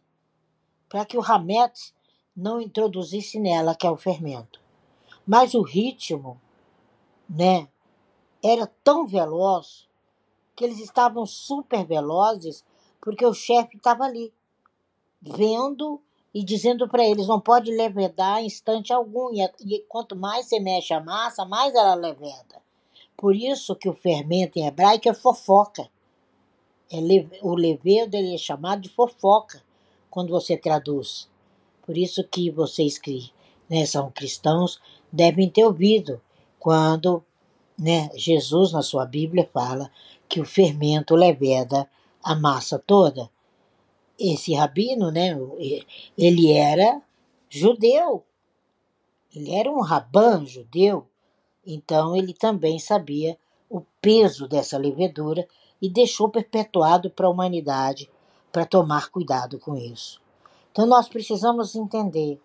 para 0.89 1.05
que 1.05 1.17
o 1.17 1.21
hametz 1.21 1.93
não 2.35 2.59
introduzisse 2.59 3.39
nela, 3.39 3.75
que 3.75 3.85
é 3.85 3.91
o 3.91 3.97
fermento. 3.97 4.59
Mas 5.25 5.53
o 5.53 5.61
ritmo, 5.61 6.41
né, 7.29 7.67
era 8.43 8.67
tão 8.83 9.05
veloz 9.05 9.87
que 10.55 10.63
eles 10.63 10.79
estavam 10.79 11.25
super 11.25 11.85
velozes 11.85 12.63
porque 12.99 13.25
o 13.25 13.33
chefe 13.33 13.77
estava 13.77 14.03
ali, 14.03 14.33
vendo 15.21 16.01
e 16.33 16.43
dizendo 16.43 16.87
para 16.87 17.05
eles 17.05 17.27
não 17.27 17.39
pode 17.39 17.71
levedar 17.71 18.43
instante 18.43 18.91
algum 18.93 19.31
e, 19.33 19.79
quanto 19.87 20.15
mais 20.15 20.45
você 20.47 20.59
mexe 20.59 20.93
a 20.93 20.99
massa, 20.99 21.45
mais 21.45 21.73
ela 21.73 21.95
leveda. 21.95 22.61
Por 23.15 23.35
isso 23.35 23.75
que 23.75 23.89
o 23.89 23.93
fermento 23.93 24.59
em 24.59 24.67
hebraico 24.67 25.09
é 25.09 25.13
fofoca. 25.13 25.89
É, 26.91 26.97
o 27.41 27.55
levedo 27.55 28.15
ele 28.15 28.35
é 28.35 28.37
chamado 28.37 28.81
de 28.81 28.89
fofoca 28.89 29.63
quando 30.09 30.29
você 30.29 30.55
traduz. 30.55 31.29
Por 31.83 31.97
isso 31.97 32.23
que 32.23 32.51
vocês 32.51 32.97
que 32.97 33.31
né, 33.69 33.85
são 33.85 34.11
cristãos 34.11 34.79
devem 35.11 35.49
ter 35.49 35.65
ouvido 35.65 36.21
quando 36.59 37.23
né, 37.77 38.09
Jesus 38.15 38.71
na 38.71 38.81
sua 38.81 39.05
Bíblia 39.05 39.49
fala 39.53 39.91
que 40.27 40.41
o 40.41 40.45
fermento 40.45 41.15
leveda 41.15 41.89
a 42.23 42.35
massa 42.35 42.79
toda. 42.79 43.29
Esse 44.19 44.53
rabino, 44.53 45.11
né, 45.11 45.37
ele 46.17 46.51
era 46.51 47.01
judeu. 47.49 48.23
Ele 49.35 49.53
era 49.53 49.71
um 49.71 49.81
rabã 49.81 50.43
judeu, 50.45 51.07
então 51.65 52.15
ele 52.15 52.33
também 52.33 52.79
sabia 52.79 53.37
o 53.69 53.81
peso 54.01 54.47
dessa 54.47 54.77
levedura 54.77 55.47
e 55.81 55.89
deixou 55.89 56.29
perpetuado 56.29 57.09
para 57.09 57.27
a 57.27 57.29
humanidade 57.29 58.09
para 58.51 58.65
tomar 58.65 59.09
cuidado 59.09 59.59
com 59.59 59.75
isso. 59.75 60.19
Então 60.71 60.87
nós 60.87 61.07
precisamos 61.07 61.75
entender 61.75 62.41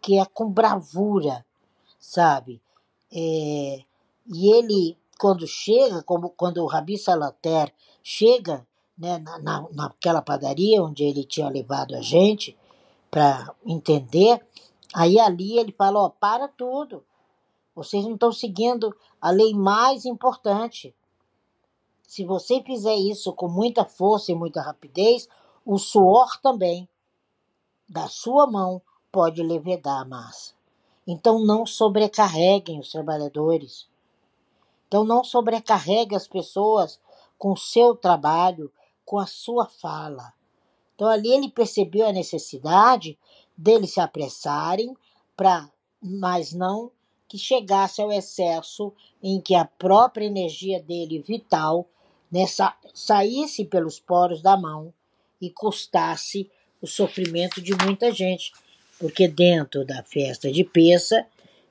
que 0.00 0.18
é 0.18 0.24
com 0.24 0.48
bravura, 0.48 1.44
sabe? 1.98 2.60
É, 3.14 3.84
e 4.26 4.52
ele, 4.54 4.96
quando 5.18 5.46
chega, 5.46 6.02
como 6.02 6.30
quando 6.30 6.58
o 6.58 6.66
Rabi 6.66 6.96
Salater 6.96 7.72
chega 8.02 8.66
né, 8.96 9.18
na, 9.18 9.38
na, 9.38 9.68
naquela 9.72 10.22
padaria 10.22 10.82
onde 10.82 11.04
ele 11.04 11.24
tinha 11.24 11.48
levado 11.48 11.94
a 11.94 12.00
gente 12.00 12.56
para 13.10 13.54
entender, 13.66 14.44
aí 14.94 15.18
ali 15.18 15.58
ele 15.58 15.72
fala: 15.72 16.08
para 16.08 16.48
tudo. 16.48 17.04
Vocês 17.74 18.04
não 18.04 18.14
estão 18.14 18.32
seguindo 18.32 18.94
a 19.20 19.30
lei 19.30 19.54
mais 19.54 20.04
importante. 20.04 20.94
Se 22.06 22.24
você 22.24 22.62
fizer 22.62 22.94
isso 22.94 23.32
com 23.32 23.48
muita 23.48 23.84
força 23.86 24.30
e 24.30 24.34
muita 24.34 24.60
rapidez, 24.60 25.26
o 25.64 25.78
suor 25.78 26.38
também 26.42 26.86
da 27.88 28.08
sua 28.08 28.46
mão 28.46 28.82
pode 29.10 29.42
levedar 29.42 30.02
a 30.02 30.04
massa. 30.04 30.54
Então 31.06 31.44
não 31.44 31.66
sobrecarreguem 31.66 32.78
os 32.78 32.90
trabalhadores. 32.90 33.88
Então 34.86 35.04
não 35.04 35.24
sobrecarregue 35.24 36.14
as 36.14 36.28
pessoas 36.28 37.00
com 37.38 37.52
o 37.52 37.56
seu 37.56 37.96
trabalho, 37.96 38.70
com 39.04 39.18
a 39.18 39.26
sua 39.26 39.66
fala. 39.66 40.32
Então 40.94 41.08
ali 41.08 41.32
ele 41.32 41.48
percebeu 41.48 42.06
a 42.06 42.12
necessidade 42.12 43.18
deles 43.56 43.94
se 43.94 44.00
apressarem 44.00 44.96
para, 45.36 45.68
mas 46.00 46.52
não 46.52 46.90
que 47.26 47.38
chegasse 47.38 48.02
ao 48.02 48.12
excesso 48.12 48.92
em 49.22 49.40
que 49.40 49.54
a 49.54 49.64
própria 49.64 50.26
energia 50.26 50.80
dele 50.80 51.18
vital 51.18 51.88
né, 52.30 52.46
sa 52.46 52.76
saísse 52.92 53.64
pelos 53.64 53.98
poros 53.98 54.42
da 54.42 54.56
mão 54.56 54.92
e 55.40 55.48
custasse 55.48 56.50
o 56.80 56.86
sofrimento 56.86 57.62
de 57.62 57.74
muita 57.74 58.12
gente, 58.12 58.52
porque 59.02 59.26
dentro 59.26 59.84
da 59.84 60.00
festa 60.04 60.48
de 60.48 60.62
peça, 60.62 61.26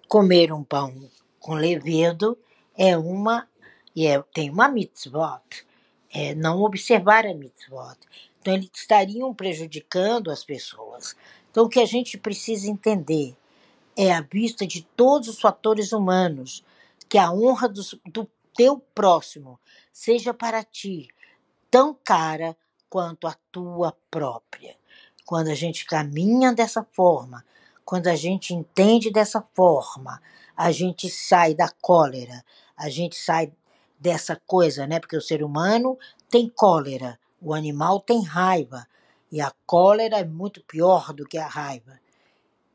comer 0.05 0.51
um 0.51 0.65
pão 0.65 1.09
com 1.39 1.53
levedo 1.53 2.37
é 2.77 2.97
uma 2.97 3.47
e 3.95 4.05
é, 4.05 4.21
tem 4.33 4.49
uma 4.49 4.67
mitzvot, 4.67 5.65
é 6.13 6.35
não 6.35 6.61
observar 6.61 7.25
a 7.25 7.33
mitzvot. 7.33 7.97
Então, 8.37 8.53
eles 8.53 8.69
estariam 8.75 9.33
prejudicando 9.33 10.29
as 10.29 10.43
pessoas. 10.43 11.15
Então, 11.49 11.63
o 11.63 11.69
que 11.69 11.79
a 11.79 11.85
gente 11.85 12.17
precisa 12.17 12.69
entender 12.69 13.33
é, 13.95 14.11
à 14.11 14.19
vista 14.19 14.67
de 14.67 14.81
todos 14.81 15.29
os 15.29 15.39
fatores 15.39 15.93
humanos, 15.93 16.65
que 17.07 17.17
a 17.17 17.31
honra 17.31 17.69
do, 17.69 17.81
do 18.07 18.29
teu 18.53 18.77
próximo 18.93 19.57
seja 19.93 20.33
para 20.33 20.65
ti 20.65 21.07
tão 21.69 21.97
cara 22.03 22.57
quanto 22.89 23.25
a 23.25 23.37
tua 23.49 23.95
própria. 24.09 24.80
Quando 25.31 25.47
a 25.47 25.55
gente 25.55 25.85
caminha 25.85 26.51
dessa 26.51 26.83
forma, 26.91 27.45
quando 27.85 28.07
a 28.07 28.15
gente 28.17 28.53
entende 28.53 29.09
dessa 29.09 29.41
forma, 29.55 30.21
a 30.57 30.73
gente 30.73 31.09
sai 31.09 31.55
da 31.55 31.69
cólera, 31.69 32.43
a 32.75 32.89
gente 32.89 33.15
sai 33.15 33.49
dessa 33.97 34.35
coisa, 34.45 34.85
né? 34.85 34.99
Porque 34.99 35.15
o 35.15 35.21
ser 35.21 35.41
humano 35.41 35.97
tem 36.29 36.49
cólera, 36.49 37.17
o 37.41 37.53
animal 37.53 38.01
tem 38.01 38.21
raiva, 38.21 38.85
e 39.31 39.39
a 39.39 39.53
cólera 39.65 40.19
é 40.19 40.25
muito 40.25 40.61
pior 40.65 41.13
do 41.13 41.25
que 41.25 41.37
a 41.37 41.47
raiva. 41.47 41.97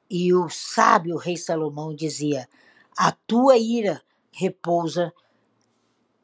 E 0.08 0.32
o 0.32 0.48
sábio 0.48 1.18
rei 1.18 1.36
Salomão 1.36 1.94
dizia: 1.94 2.48
A 2.96 3.12
tua 3.12 3.58
ira 3.58 4.00
repousa 4.32 5.12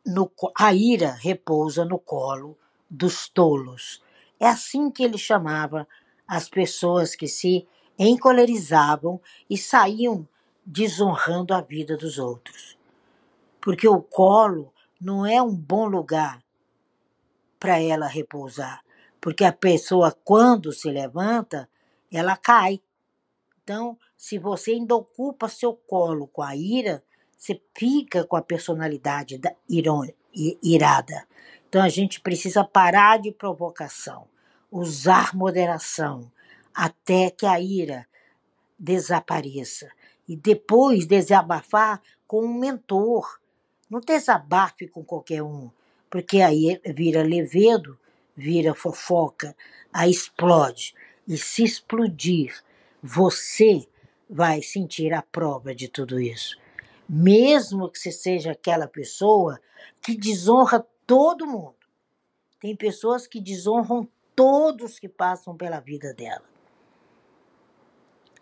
no 0.07 0.33
a 0.59 0.73
ira 0.73 1.11
repousa 1.11 1.85
no 1.85 1.99
colo 1.99 2.57
dos 2.89 3.29
tolos. 3.29 4.03
É 4.41 4.49
assim 4.49 4.91
que 4.91 5.05
ele 5.05 5.19
chamava 5.19 5.87
as 6.27 6.49
pessoas 6.49 7.15
que 7.15 7.29
se 7.29 7.67
encolerizavam 7.99 9.21
e 9.49 9.57
saíam 9.57 10.27
desonrando 10.65 11.53
a 11.55 11.61
vida 11.61 11.97
dos 11.97 12.19
outros. 12.19 12.79
Porque 13.61 13.87
o 13.89 14.01
colo 14.01 14.73
não 15.01 15.27
é 15.27 15.43
um 15.43 15.55
bom 15.55 15.87
lugar 15.87 16.43
para 17.59 17.81
ela 17.81 18.07
repousar, 18.07 18.83
porque 19.21 19.45
a 19.45 19.53
pessoa 19.53 20.17
quando 20.25 20.73
se 20.73 20.91
levanta, 20.91 21.69
ela 22.11 22.37
cai. 22.37 22.81
Então, 23.63 23.97
se 24.17 24.39
você 24.39 24.73
ainda 24.73 24.97
ocupa 24.97 25.49
seu 25.49 25.75
colo 25.75 26.27
com 26.27 26.43
a 26.43 26.57
ira, 26.57 27.05
você 27.37 27.61
fica 27.77 28.25
com 28.25 28.37
a 28.37 28.43
personalidade 28.43 29.39
da 29.39 29.55
irada. 30.63 31.27
Então, 31.69 31.83
a 31.83 31.89
gente 31.89 32.21
precisa 32.21 32.65
parar 32.65 33.19
de 33.21 33.31
provocação 33.31 34.32
usar 34.73 35.37
moderação 35.37 36.33
até 36.75 37.31
que 37.31 37.45
a 37.45 37.61
ira 37.61 38.07
desapareça 38.79 39.91
e 40.27 40.35
depois 40.35 41.07
desabafar 41.07 42.01
com 42.27 42.47
um 42.47 42.59
mentor. 42.59 43.39
Não 43.91 44.01
desabafe 44.01 44.89
com 44.89 45.05
qualquer 45.05 45.43
um, 45.43 45.71
porque 46.09 46.41
aí 46.41 46.81
vira 46.87 47.23
levedo, 47.23 47.99
vira 48.35 48.75
fofoca, 48.75 49.55
aí 49.93 50.11
explode. 50.11 50.95
E 51.29 51.37
se 51.37 51.63
explodir, 51.63 52.59
você 53.03 53.87
vai 54.29 54.63
sentir 54.63 55.13
a 55.13 55.21
prova 55.21 55.75
de 55.75 55.89
tudo 55.89 56.19
isso. 56.19 56.59
Mesmo 57.07 57.91
que 57.91 57.99
você 57.99 58.11
seja 58.11 58.53
aquela 58.53 58.89
pessoa 58.89 59.61
que 60.01 60.17
desonra 60.17 60.85
todo 61.07 61.47
mundo. 61.47 61.75
Tem 62.59 62.75
pessoas 62.75 63.27
que 63.27 63.39
desonram 63.41 64.09
todos 64.43 64.99
que 64.99 65.09
passam 65.09 65.57
pela 65.57 65.79
vida 65.79 66.13
dela. 66.13 66.43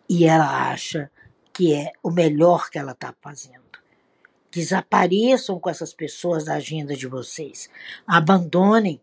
E 0.08 0.24
ela 0.24 0.70
acha 0.70 1.10
que 1.52 1.74
é 1.74 1.92
o 2.02 2.10
melhor 2.10 2.70
que 2.70 2.78
ela 2.78 2.92
está 2.92 3.14
fazendo. 3.20 3.78
Desapareçam 4.50 5.60
com 5.60 5.68
essas 5.68 5.92
pessoas 5.92 6.46
da 6.46 6.54
agenda 6.54 6.96
de 6.96 7.06
vocês. 7.06 7.68
Abandonem, 8.06 8.98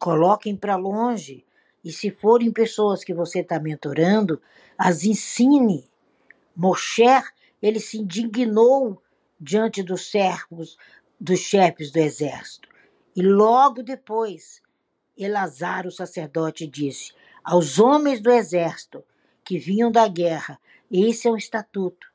coloquem 0.00 0.56
para 0.56 0.74
longe. 0.76 1.44
E 1.84 1.92
se 1.92 2.10
forem 2.10 2.50
pessoas 2.50 3.04
que 3.04 3.12
você 3.12 3.40
está 3.40 3.60
mentorando, 3.60 4.40
as 4.78 5.04
ensine. 5.04 5.86
Moshe, 6.56 7.22
ele 7.60 7.78
se 7.78 7.98
indignou 7.98 9.02
diante 9.38 9.82
dos 9.82 10.10
servos, 10.10 10.78
dos 11.20 11.40
chefes 11.40 11.90
do 11.90 11.98
exército. 11.98 12.70
E 13.14 13.20
logo 13.20 13.82
depois 13.82 14.64
Elazar, 15.16 15.86
o 15.86 15.90
sacerdote, 15.90 16.66
disse 16.66 17.12
aos 17.46 17.78
homens 17.78 18.20
do 18.20 18.32
exército 18.32 19.04
que 19.44 19.56
vinham 19.56 19.90
da 19.90 20.08
guerra: 20.08 20.58
Esse 20.90 21.28
é 21.28 21.30
o 21.30 21.36
estatuto. 21.36 22.08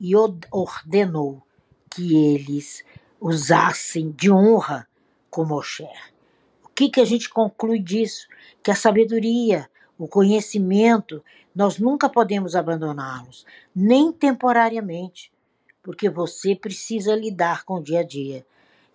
E 0.00 0.14
ordenou 0.16 1.40
que 1.88 2.34
eles 2.34 2.84
usassem 3.20 4.10
de 4.10 4.30
honra 4.30 4.86
com 5.30 5.44
Moshe. 5.44 5.88
O 6.64 6.68
que, 6.74 6.90
que 6.90 7.00
a 7.00 7.04
gente 7.04 7.30
conclui 7.30 7.78
disso? 7.78 8.26
Que 8.60 8.72
a 8.72 8.74
sabedoria, 8.74 9.70
o 9.96 10.08
conhecimento, 10.08 11.24
nós 11.54 11.78
nunca 11.78 12.08
podemos 12.08 12.56
abandoná-los, 12.56 13.46
nem 13.74 14.10
temporariamente, 14.12 15.32
porque 15.80 16.10
você 16.10 16.56
precisa 16.56 17.14
lidar 17.14 17.64
com 17.64 17.74
o 17.74 17.82
dia 17.82 18.00
a 18.00 18.04
dia. 18.04 18.44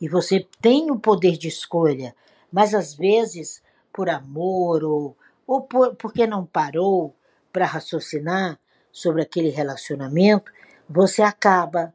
E 0.02 0.10
você 0.10 0.46
tem 0.62 0.92
o 0.92 1.00
poder 1.00 1.38
de 1.38 1.48
escolha 1.48 2.14
mas 2.52 2.74
às 2.74 2.94
vezes, 2.94 3.62
por 3.94 4.10
amor 4.10 4.84
ou, 4.84 5.18
ou 5.46 5.62
por, 5.62 5.96
porque 5.96 6.26
não 6.26 6.46
parou 6.46 7.16
para 7.52 7.66
raciocinar 7.66 8.60
sobre 8.92 9.22
aquele 9.22 9.50
relacionamento, 9.50 10.52
você 10.88 11.22
acaba 11.22 11.94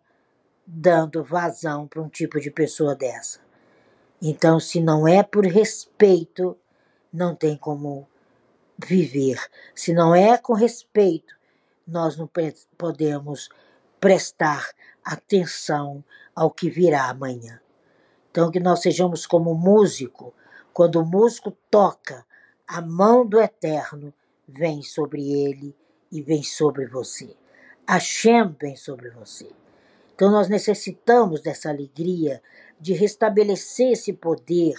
dando 0.67 1.23
vazão 1.23 1.87
para 1.87 2.01
um 2.01 2.09
tipo 2.09 2.41
de 2.41 2.51
pessoa 2.51 2.95
dessa. 2.95 3.41
Então, 4.23 4.59
se 4.59 4.81
não 4.81 5.07
é 5.07 5.23
por 5.23 5.45
respeito, 5.45 6.57
não 7.13 7.35
tem 7.35 7.57
como 7.57 8.09
viver. 8.79 9.39
Se 9.75 9.93
não 9.93 10.15
é 10.15 10.39
com 10.39 10.55
respeito, 10.55 11.35
nós 11.87 12.17
não 12.17 12.29
podemos 12.79 13.49
prestar 14.01 14.71
atenção 15.05 16.03
ao 16.35 16.51
que 16.51 16.71
virá 16.71 17.09
amanhã. 17.09 17.61
Então, 18.31 18.51
que 18.51 18.59
nós 18.59 18.81
sejamos 18.81 19.27
como 19.27 19.55
músico, 19.55 20.35
quando 20.75 20.97
o 20.97 21.07
músico 21.07 21.53
toca, 21.71 22.27
a 22.67 22.81
mão 22.81 23.25
do 23.25 23.41
Eterno 23.41 24.13
vem 24.47 24.83
sobre 24.83 25.23
ele 25.33 25.75
e 26.11 26.21
vem 26.21 26.43
sobre 26.43 26.85
você. 26.87 27.37
A 27.87 28.01
Shem 28.01 28.57
vem 28.61 28.75
sobre 28.75 29.09
você. 29.11 29.49
Então 30.13 30.33
nós 30.33 30.49
necessitamos 30.49 31.41
dessa 31.41 31.69
alegria 31.69 32.43
de 32.81 32.93
restabelecer 32.93 33.93
esse 33.93 34.13
poder, 34.13 34.75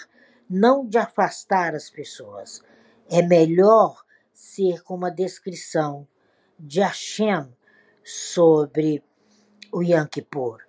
não 0.49 0.85
de 0.85 0.97
afastar 0.97 1.73
as 1.73 1.89
pessoas. 1.89 2.61
É 3.09 3.21
melhor 3.21 4.03
ser 4.33 4.83
como 4.83 5.05
a 5.05 5.09
descrição 5.09 6.05
de 6.59 6.81
Hashem 6.81 7.47
sobre 8.03 9.01
o 9.71 9.81
Yom 9.81 10.07
Kippur. 10.07 10.61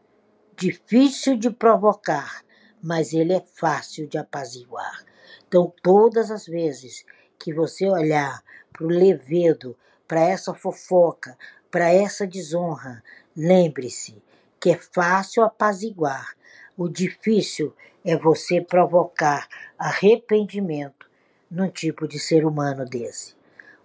Difícil 0.57 1.37
de 1.37 1.51
provocar, 1.51 2.45
mas 2.81 3.13
ele 3.13 3.33
é 3.33 3.41
fácil 3.41 4.07
de 4.07 4.19
apaziguar. 4.19 5.05
Então, 5.49 5.73
todas 5.83 6.31
as 6.31 6.47
vezes 6.47 7.05
que 7.39 7.53
você 7.53 7.87
olhar 7.87 8.43
para 8.73 8.85
o 8.85 8.89
levedo, 8.89 9.77
para 10.07 10.21
essa 10.21 10.53
fofoca, 10.55 11.37
para 11.71 11.93
essa 11.93 12.27
desonra, 12.27 13.03
lembre-se 13.37 14.23
que 14.61 14.71
é 14.71 14.77
fácil 14.77 15.45
apaziguar. 15.45 16.35
O 16.77 16.89
difícil 16.89 17.75
é 18.05 18.17
você 18.17 18.61
provocar 18.61 19.49
arrependimento 19.79 21.09
num 21.51 21.69
tipo 21.71 22.09
de 22.09 22.19
ser 22.19 22.45
humano 22.45 22.85
desse. 22.85 23.35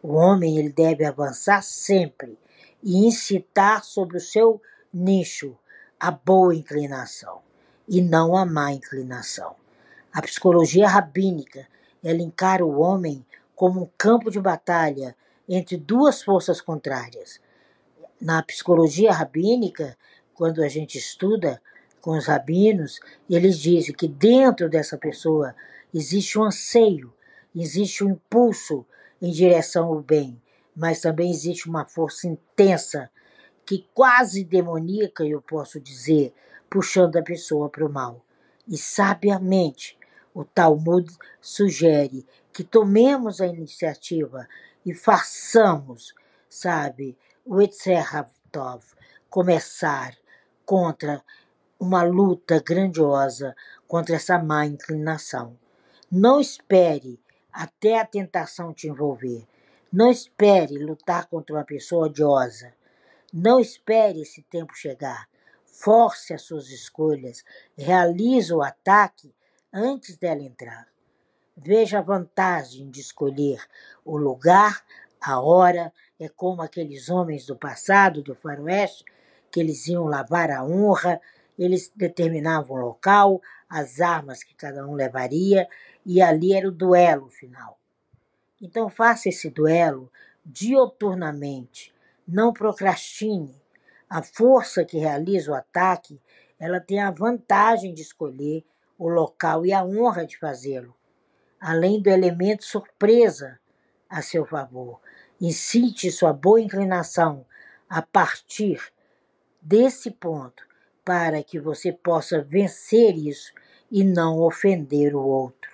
O 0.02 0.14
homem 0.14 0.58
ele 0.58 0.70
deve 0.70 1.06
avançar 1.06 1.62
sempre 1.62 2.38
e 2.84 3.06
incitar 3.06 3.84
sobre 3.84 4.18
o 4.18 4.22
seu 4.22 4.62
nicho 4.92 5.58
a 6.00 6.10
boa 6.10 6.56
inclinação 6.56 7.42
e 7.88 8.02
não 8.02 8.36
a 8.36 8.46
má 8.46 8.72
inclinação. 8.72 9.61
A 10.14 10.22
psicologia 10.22 10.90
rabínica 10.90 11.68
ela 12.04 12.22
encara 12.22 12.66
o 12.66 12.80
homem 12.80 13.26
como 13.56 13.84
um 13.84 13.90
campo 13.98 14.30
de 14.30 14.40
batalha 14.40 15.16
entre 15.48 15.78
duas 15.78 16.22
forças 16.22 16.60
contrárias. 16.60 17.40
Na 18.20 18.44
psicologia 18.44 19.12
rabínica, 19.14 19.98
quando 20.34 20.64
a 20.64 20.68
gente 20.68 20.98
estuda 20.98 21.62
com 22.02 22.18
os 22.18 22.26
rabinos, 22.26 23.00
eles 23.30 23.58
dizem 23.58 23.96
que 23.96 24.08
dentro 24.08 24.70
dessa 24.70 24.98
pessoa 24.98 25.56
existe 25.94 26.38
um 26.38 26.44
anseio, 26.44 27.14
existe 27.56 28.04
um 28.04 28.10
impulso 28.10 28.86
em 29.22 29.32
direção 29.32 29.88
ao 29.88 30.02
bem, 30.02 30.42
mas 30.76 31.00
também 31.00 31.30
existe 31.30 31.70
uma 31.70 31.86
força 31.86 32.28
intensa, 32.28 33.10
que 33.66 33.88
quase 33.94 34.44
demoníaca, 34.44 35.24
eu 35.24 35.42
posso 35.42 35.80
dizer, 35.80 36.34
puxando 36.70 37.18
a 37.18 37.24
pessoa 37.24 37.70
para 37.70 37.86
o 37.86 37.92
mal. 37.92 38.26
E 38.68 38.78
sabiamente, 38.78 39.98
o 40.34 40.44
Talmud 40.44 41.10
sugere 41.40 42.26
que 42.54 42.64
tomemos 42.64 43.42
a 43.42 43.48
iniciativa 43.48 44.48
e 44.86 44.94
façamos, 44.94 46.14
sabe, 46.50 47.18
o 47.46 47.62
Etzerhavtov 47.62 48.84
começar 49.30 50.16
contra 50.66 51.24
uma 51.80 52.04
luta 52.04 52.62
grandiosa 52.62 53.56
contra 53.88 54.16
essa 54.16 54.38
má 54.38 54.66
inclinação. 54.66 55.58
Não 56.12 56.40
espere 56.40 57.20
até 57.52 58.00
a 58.00 58.06
tentação 58.06 58.74
te 58.74 58.88
envolver. 58.88 59.48
Não 59.92 60.10
espere 60.10 60.78
lutar 60.78 61.28
contra 61.28 61.56
uma 61.56 61.66
pessoa 61.66 62.06
odiosa. 62.06 62.74
Não 63.34 63.60
espere 63.60 64.22
esse 64.22 64.42
tempo 64.44 64.76
chegar. 64.76 65.28
Force 65.66 66.34
as 66.34 66.44
suas 66.44 66.70
escolhas. 66.70 67.44
Realize 67.78 68.54
o 68.54 68.62
ataque 68.62 69.34
antes 69.74 70.18
dela 70.18 70.42
entrar. 70.42 70.88
Veja 71.56 72.00
a 72.00 72.02
vantagem 72.02 72.90
de 72.90 73.02
escolher 73.02 73.62
o 74.04 74.18
lugar, 74.18 74.84
a 75.20 75.40
hora. 75.40 75.94
É 76.20 76.30
como 76.30 76.62
aqueles 76.62 77.10
homens 77.10 77.46
do 77.46 77.56
passado, 77.56 78.22
do 78.22 78.36
faroeste, 78.36 79.04
que 79.52 79.60
eles 79.60 79.88
iam 79.88 80.06
lavar 80.06 80.52
a 80.52 80.64
honra, 80.64 81.20
eles 81.58 81.92
determinavam 81.96 82.78
o 82.78 82.82
local, 82.82 83.42
as 83.70 84.00
armas 84.00 84.44
que 84.44 84.56
cada 84.56 84.86
um 84.88 84.94
levaria, 84.94 85.68
e 86.06 86.22
ali 86.22 86.54
era 86.54 86.68
o 86.68 86.72
duelo 86.72 87.30
final. 87.30 87.80
Então 88.62 88.90
faça 88.90 89.30
esse 89.30 89.50
duelo 89.50 90.12
dioturnamente, 90.46 91.94
não 92.28 92.54
procrastine. 92.54 93.60
A 94.10 94.22
força 94.22 94.84
que 94.84 94.98
realiza 94.98 95.52
o 95.52 95.56
ataque, 95.56 96.20
ela 96.60 96.80
tem 96.80 97.00
a 97.00 97.12
vantagem 97.12 97.94
de 97.94 98.02
escolher 98.02 98.64
o 99.02 99.10
local 99.10 99.66
e 99.66 99.74
a 99.74 99.84
honra 99.84 100.28
de 100.28 100.38
fazê-lo, 100.38 100.96
além 101.60 102.00
do 102.00 102.08
elemento 102.08 102.64
surpresa 102.64 103.60
a 104.08 104.22
seu 104.22 104.46
favor. 104.46 105.02
Incite 105.42 106.12
sua 106.12 106.32
boa 106.32 106.62
inclinação 106.62 107.44
a 107.90 108.04
partir 108.04 108.80
desse 109.60 110.12
ponto 110.12 110.68
para 111.04 111.42
que 111.42 111.60
você 111.60 111.92
possa 111.92 112.44
vencer 112.44 113.18
isso 113.18 113.52
e 113.90 114.04
não 114.04 114.38
ofender 114.38 115.16
o 115.16 115.26
outro. 115.26 115.72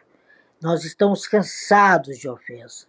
Nós 0.62 0.86
estamos 0.86 1.28
cansados 1.28 2.18
de 2.18 2.30
ofensa. 2.30 2.88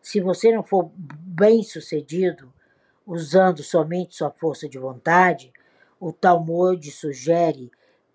Se 0.00 0.18
você 0.18 0.50
não 0.50 0.62
for 0.62 0.90
bem 0.96 1.62
sucedido, 1.62 2.50
usando 3.06 3.62
somente 3.62 4.16
sua 4.16 4.30
força 4.30 4.66
de 4.66 4.78
vontade, 4.78 5.52
o 6.00 6.10
Talmud 6.10 6.90
sugere 6.90 7.70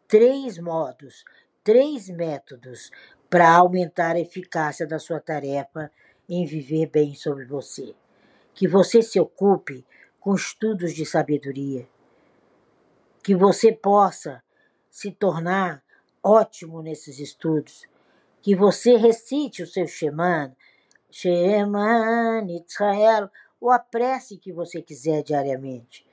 três 0.07 0.57
modos, 0.57 1.23
três 1.63 2.09
métodos 2.09 2.91
para 3.29 3.55
aumentar 3.55 4.15
a 4.15 4.19
eficácia 4.19 4.87
da 4.87 4.97
sua 4.97 5.19
tarefa 5.19 5.91
em 6.27 6.45
viver 6.45 6.87
bem 6.87 7.13
sobre 7.13 7.45
você. 7.45 7.95
Que 8.53 8.67
você 8.67 9.01
se 9.01 9.19
ocupe 9.19 9.85
com 10.19 10.35
estudos 10.35 10.93
de 10.93 11.05
sabedoria. 11.05 11.87
Que 13.23 13.35
você 13.35 13.71
possa 13.71 14.43
se 14.89 15.11
tornar 15.11 15.83
ótimo 16.23 16.81
nesses 16.81 17.19
estudos. 17.19 17.87
Que 18.41 18.55
você 18.55 18.95
recite 18.95 19.63
o 19.63 19.67
seu 19.67 19.87
Shema, 19.87 20.55
Shema 21.11 22.43
Israel, 22.47 23.29
ou 23.59 23.71
a 23.71 23.79
prece 23.79 24.37
que 24.37 24.51
você 24.51 24.81
quiser 24.81 25.23
diariamente. 25.23 26.05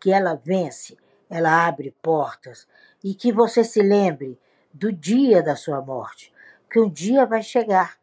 Que 0.00 0.12
ela 0.12 0.34
vence, 0.34 0.96
ela 1.28 1.66
abre 1.66 1.94
portas. 2.02 2.66
E 3.02 3.14
que 3.14 3.32
você 3.32 3.64
se 3.64 3.82
lembre 3.82 4.38
do 4.72 4.92
dia 4.92 5.42
da 5.42 5.56
sua 5.56 5.80
morte. 5.80 6.32
Que 6.70 6.80
um 6.80 6.88
dia 6.88 7.26
vai 7.26 7.42
chegar 7.42 8.00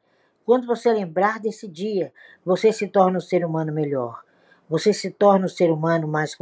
quando 0.50 0.66
você 0.66 0.92
lembrar 0.92 1.40
desse 1.40 1.68
dia, 1.68 2.12
você 2.44 2.74
se 2.74 2.88
torna 2.88 3.20
um 3.20 3.22
ser 3.22 3.46
humano 3.46 3.72
melhor. 3.72 4.24
Você 4.68 4.92
se 4.92 5.12
torna 5.12 5.46
um 5.46 5.48
ser 5.48 5.70
humano 5.70 6.08
mais 6.08 6.36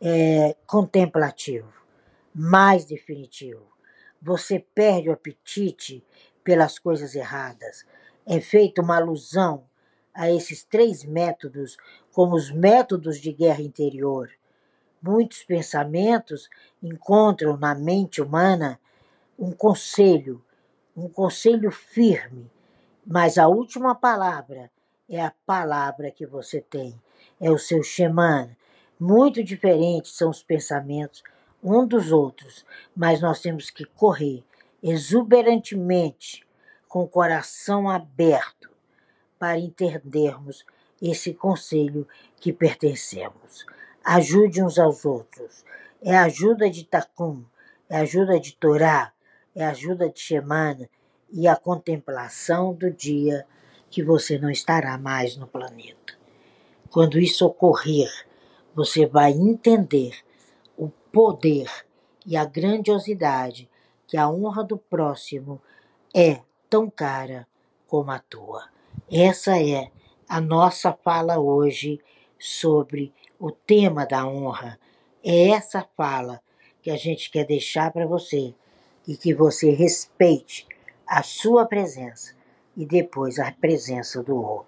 é, 0.00 0.56
contemplativo, 0.66 1.70
mais 2.34 2.86
definitivo. 2.86 3.66
Você 4.22 4.64
perde 4.74 5.10
o 5.10 5.12
apetite 5.12 6.02
pelas 6.42 6.78
coisas 6.78 7.14
erradas. 7.14 7.84
É 8.24 8.40
feita 8.40 8.80
uma 8.80 8.96
alusão 8.96 9.66
a 10.14 10.32
esses 10.32 10.64
três 10.64 11.04
métodos 11.04 11.76
como 12.10 12.34
os 12.34 12.50
métodos 12.50 13.20
de 13.20 13.34
guerra 13.34 13.60
interior. 13.60 14.30
Muitos 15.02 15.44
pensamentos 15.44 16.48
encontram 16.82 17.54
na 17.58 17.74
mente 17.74 18.22
humana 18.22 18.80
um 19.38 19.52
conselho, 19.52 20.44
um 20.96 21.08
conselho 21.08 21.70
firme 21.70 22.50
mas 23.10 23.38
a 23.38 23.48
última 23.48 23.94
palavra 23.94 24.70
é 25.08 25.18
a 25.24 25.32
palavra 25.46 26.10
que 26.10 26.26
você 26.26 26.60
tem, 26.60 26.94
é 27.40 27.50
o 27.50 27.56
seu 27.56 27.82
Sheman. 27.82 28.54
Muito 29.00 29.42
diferentes 29.42 30.12
são 30.14 30.28
os 30.28 30.42
pensamentos 30.42 31.22
um 31.64 31.86
dos 31.86 32.12
outros, 32.12 32.66
mas 32.94 33.22
nós 33.22 33.40
temos 33.40 33.70
que 33.70 33.86
correr 33.86 34.44
exuberantemente, 34.82 36.46
com 36.86 37.02
o 37.02 37.08
coração 37.08 37.88
aberto, 37.88 38.70
para 39.38 39.58
entendermos 39.58 40.66
esse 41.00 41.32
conselho 41.32 42.06
que 42.36 42.52
pertencemos. 42.52 43.64
Ajude 44.04 44.62
uns 44.62 44.78
aos 44.78 45.06
outros. 45.06 45.64
É 46.02 46.14
ajuda 46.14 46.68
de 46.68 46.84
Tacum, 46.84 47.42
é 47.88 47.96
ajuda 47.96 48.38
de 48.38 48.54
Torá, 48.54 49.12
é 49.58 49.64
ajuda 49.64 50.08
de 50.08 50.20
Shemana, 50.20 50.88
e 51.32 51.48
a 51.48 51.56
contemplação 51.56 52.72
do 52.72 52.92
dia 52.92 53.44
que 53.90 54.04
você 54.04 54.38
não 54.38 54.48
estará 54.48 54.96
mais 54.96 55.36
no 55.36 55.48
planeta. 55.48 56.14
Quando 56.90 57.18
isso 57.18 57.44
ocorrer, 57.44 58.08
você 58.72 59.04
vai 59.04 59.32
entender 59.32 60.16
o 60.76 60.88
poder 61.12 61.68
e 62.24 62.36
a 62.36 62.44
grandiosidade 62.44 63.68
que 64.06 64.16
a 64.16 64.30
honra 64.30 64.62
do 64.62 64.78
próximo 64.78 65.60
é 66.14 66.40
tão 66.70 66.88
cara 66.88 67.44
como 67.88 68.12
a 68.12 68.20
tua. 68.20 68.64
Essa 69.10 69.60
é 69.60 69.90
a 70.28 70.40
nossa 70.40 70.92
fala 70.92 71.36
hoje 71.40 72.00
sobre 72.38 73.12
o 73.40 73.50
tema 73.50 74.06
da 74.06 74.24
honra. 74.24 74.78
É 75.22 75.48
essa 75.48 75.84
fala 75.96 76.40
que 76.80 76.92
a 76.92 76.96
gente 76.96 77.28
quer 77.28 77.44
deixar 77.44 77.90
para 77.90 78.06
você 78.06 78.54
e 79.08 79.16
que 79.16 79.32
você 79.32 79.70
respeite 79.70 80.66
a 81.06 81.22
sua 81.22 81.64
presença 81.64 82.34
e 82.76 82.84
depois 82.84 83.38
a 83.38 83.50
presença 83.50 84.22
do 84.22 84.36
outro. 84.36 84.66